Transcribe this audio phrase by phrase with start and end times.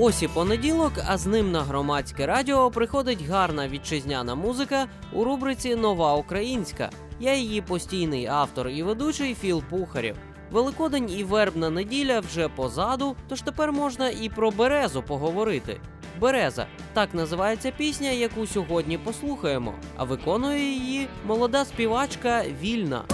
[0.00, 5.76] Ось і понеділок, а з ним на громадське радіо приходить гарна вітчизняна музика у рубриці
[5.76, 6.90] Нова Українська.
[7.20, 10.16] Я її постійний автор і ведучий Філ Пухарів.
[10.50, 15.80] Великодень і вербна неділя вже позаду, тож тепер можна і про березу поговорити.
[16.20, 19.74] Береза так називається пісня, яку сьогодні послухаємо.
[19.96, 23.04] А виконує її молода співачка Вільна.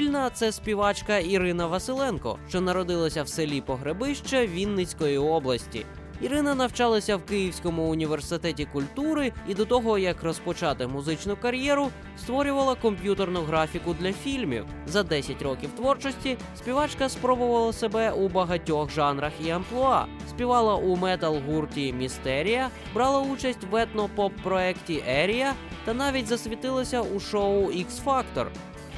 [0.00, 5.86] Вільна це співачка Ірина Василенко, що народилася в селі Погребище Вінницької області.
[6.20, 13.40] Ірина навчалася в Київському університеті культури і до того, як розпочати музичну кар'єру, створювала комп'ютерну
[13.40, 14.64] графіку для фільмів.
[14.86, 20.06] За 10 років творчості співачка спробувала себе у багатьох жанрах і амплуа.
[20.28, 27.66] Співала у метал-гурті Містерія, брала участь в етно-поп проекті Ерія та навіть засвітилася у шоу
[27.66, 28.46] X Factor.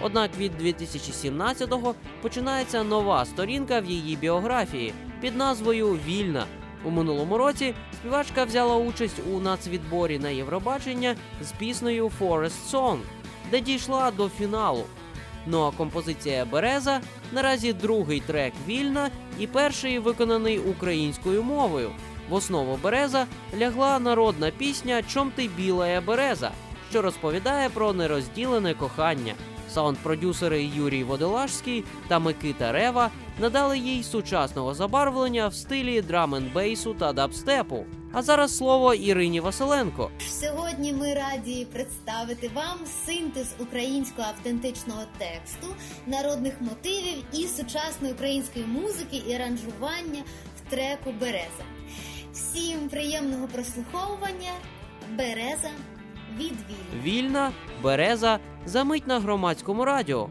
[0.02, 6.44] Однак від 2017-го починається нова сторінка в її біографії під назвою Вільна.
[6.84, 12.98] У минулому році співачка взяла участь у нацвідборі на Євробачення з піснею Forest Song,
[13.50, 14.84] де дійшла до фіналу.
[15.46, 17.00] Ну а композиція Береза
[17.32, 21.90] наразі другий трек Вільна і перший виконаний українською мовою.
[22.28, 23.26] В основу Береза
[23.58, 26.50] лягла народна пісня Чом ти білая береза,
[26.90, 29.34] що розповідає про нерозділене кохання.
[29.74, 37.84] Саунд-продюсери Юрій Водолажський та Микита Рева надали їй сучасного забарвлення в стилі драм-н-бейсу та дабстепу.
[38.12, 40.10] А зараз слово Ірині Василенко.
[40.28, 45.66] Сьогодні ми раді представити вам синтез українського автентичного тексту,
[46.06, 50.22] народних мотивів і сучасної української музики і аранжування
[50.56, 51.64] в треку Береза.
[52.32, 54.52] Всім приємного прослуховування
[55.10, 55.70] Береза
[56.38, 57.02] від Вільна.
[57.02, 57.50] Вільна,
[57.82, 60.28] береза, замить на громадському радіо.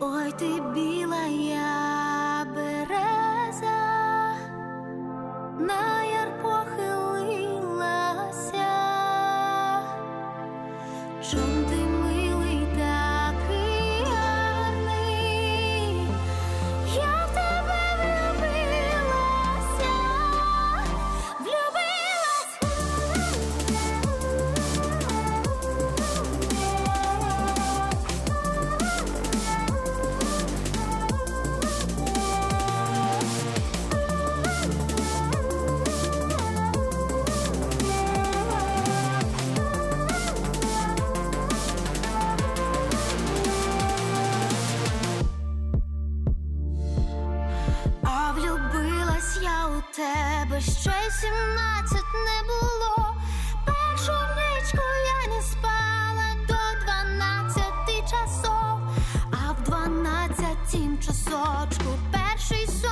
[0.00, 0.44] Ой, ти
[0.74, 3.80] біла я береза,
[5.58, 6.09] на
[49.96, 53.14] тебе ще сімнадцять не було.
[53.66, 58.80] Першу нічку я не спала до дванадцяти часов,
[59.32, 62.89] а в дванадцятім часочку перший сон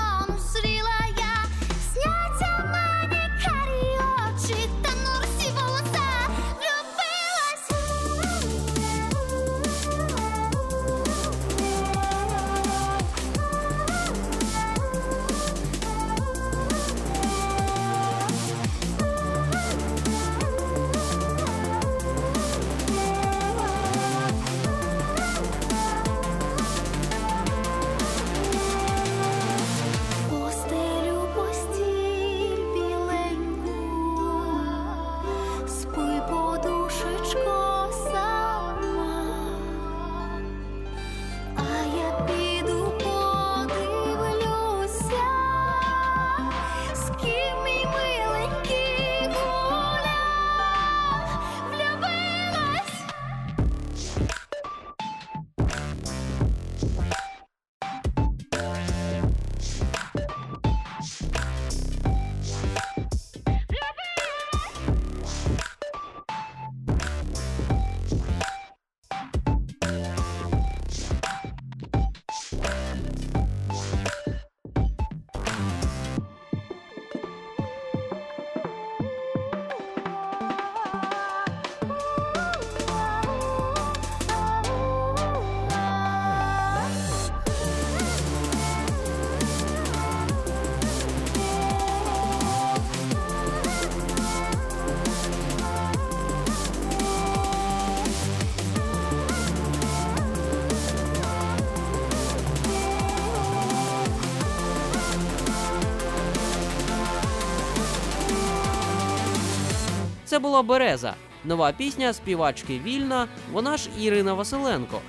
[110.28, 111.14] Це була Береза,
[111.44, 115.00] нова пісня співачки Вільна, вона ж Ірина Василенко.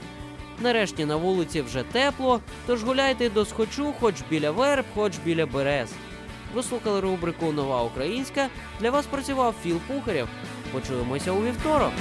[0.59, 5.89] Нарешті на вулиці вже тепло, тож гуляйте до схочу, хоч біля верб, хоч біля берез.
[6.53, 8.47] Ви слухали рубрику Нова Українська.
[8.79, 10.27] Для вас працював Філ Пухарєв.
[10.71, 11.91] Почуємося у вівторок.